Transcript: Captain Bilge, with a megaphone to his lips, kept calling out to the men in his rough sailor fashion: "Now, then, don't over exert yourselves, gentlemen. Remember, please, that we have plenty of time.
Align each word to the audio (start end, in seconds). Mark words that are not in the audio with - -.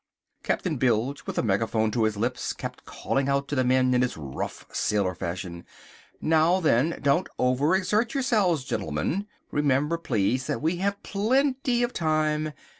Captain 0.41 0.77
Bilge, 0.77 1.27
with 1.27 1.37
a 1.37 1.43
megaphone 1.43 1.91
to 1.91 2.05
his 2.05 2.17
lips, 2.17 2.53
kept 2.53 2.85
calling 2.85 3.29
out 3.29 3.47
to 3.47 3.53
the 3.53 3.63
men 3.63 3.93
in 3.93 4.01
his 4.01 4.17
rough 4.17 4.65
sailor 4.73 5.13
fashion: 5.13 5.63
"Now, 6.19 6.59
then, 6.59 6.97
don't 7.03 7.29
over 7.37 7.75
exert 7.75 8.15
yourselves, 8.15 8.63
gentlemen. 8.63 9.27
Remember, 9.51 9.99
please, 9.99 10.47
that 10.47 10.59
we 10.59 10.77
have 10.77 11.03
plenty 11.03 11.83
of 11.83 11.93
time. 11.93 12.53